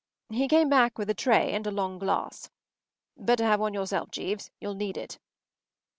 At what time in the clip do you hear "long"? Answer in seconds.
1.69-1.99